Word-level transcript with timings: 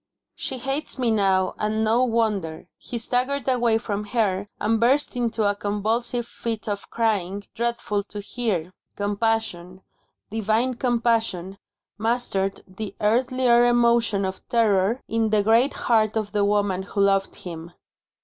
"She 0.33 0.57
hates 0.57 0.97
me 0.97 1.11
now, 1.11 1.53
and 1.59 1.83
no 1.83 2.03
wonder." 2.03 2.65
He 2.79 2.97
staggered 2.97 3.47
away 3.47 3.77
from 3.77 4.05
her, 4.05 4.47
and 4.59 4.79
burst 4.79 5.15
into 5.15 5.47
a 5.47 5.53
convulsive 5.55 6.25
fit 6.25 6.67
of 6.67 6.89
crying, 6.89 7.43
dreadful 7.53 8.01
to 8.05 8.19
hear. 8.19 8.73
Compassion, 8.95 9.83
divine 10.31 10.73
compassion, 10.73 11.59
mastered 11.99 12.63
the 12.67 12.95
earthlier 12.99 13.63
emotion 13.67 14.25
of 14.25 14.41
terror 14.49 15.03
in 15.07 15.29
the 15.29 15.43
great 15.43 15.73
heart 15.85 16.17
of 16.17 16.31
the 16.31 16.43
woman 16.45 16.81
who 16.81 16.99
loved 17.01 17.35
him. 17.35 17.71